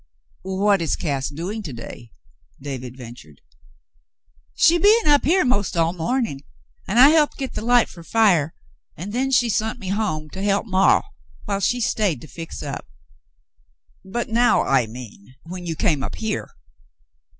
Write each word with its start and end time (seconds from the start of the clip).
"What 0.41 0.81
is 0.81 0.95
Cass 0.95 1.29
doing 1.29 1.61
to 1.61 1.73
day 1.73 2.09
.^^" 1.73 2.09
David 2.63 2.97
ventured. 2.97 3.41
"She 4.55 4.79
be'n 4.79 5.07
up 5.07 5.23
here 5.25 5.45
most 5.45 5.77
all 5.77 5.93
mornin', 5.93 6.39
an' 6.87 6.97
I 6.97 7.11
he'ped 7.11 7.37
get 7.37 7.53
the 7.53 7.61
light 7.61 7.83
ud 7.87 7.89
fer 7.89 8.01
fire, 8.01 8.55
an' 8.97 9.11
then 9.11 9.29
she 9.29 9.47
sont 9.47 9.77
me 9.77 9.89
home 9.89 10.27
to 10.31 10.41
he'p 10.41 10.65
maw 10.65 11.03
whilst 11.47 11.67
she 11.67 11.79
stayed 11.79 12.19
to 12.21 12.27
fix 12.27 12.63
up." 12.63 12.87
"But 14.03 14.27
now, 14.27 14.63
I 14.63 14.87
mean, 14.87 15.35
when 15.43 15.67
you 15.67 15.75
came 15.75 16.01
up 16.01 16.15
here? 16.15 16.49